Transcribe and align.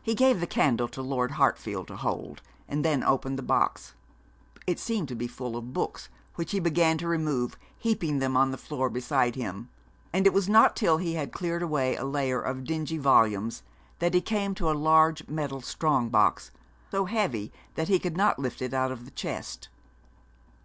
He 0.00 0.14
gave 0.14 0.38
the 0.38 0.46
candle 0.46 0.86
to 0.86 1.02
Lord 1.02 1.32
Hartfield 1.32 1.88
to 1.88 1.96
hold, 1.96 2.40
and 2.68 2.84
then 2.84 3.02
opened 3.02 3.36
the 3.36 3.42
box. 3.42 3.94
It 4.64 4.78
seemed 4.78 5.08
to 5.08 5.16
be 5.16 5.26
full 5.26 5.56
of 5.56 5.72
books, 5.72 6.08
which 6.36 6.52
he 6.52 6.60
began 6.60 6.98
to 6.98 7.08
remove, 7.08 7.56
heaping 7.76 8.20
them 8.20 8.36
on 8.36 8.52
the 8.52 8.58
floor 8.58 8.88
beside 8.88 9.34
him; 9.34 9.68
and 10.12 10.24
it 10.24 10.32
was 10.32 10.48
not 10.48 10.76
till 10.76 10.98
he 10.98 11.14
had 11.14 11.32
cleared 11.32 11.64
away 11.64 11.96
a 11.96 12.04
layer 12.04 12.40
of 12.40 12.62
dingy 12.62 12.96
volumes 12.98 13.64
that 13.98 14.14
he 14.14 14.20
came 14.20 14.54
to 14.54 14.70
a 14.70 14.70
large 14.70 15.26
metal 15.26 15.60
strong 15.60 16.10
box, 16.10 16.52
so 16.92 17.06
heavy 17.06 17.52
that 17.74 17.88
he 17.88 17.98
could 17.98 18.16
not 18.16 18.38
lift 18.38 18.62
it 18.62 18.72
out 18.72 18.92
of 18.92 19.04
the 19.04 19.10
chest. 19.10 19.68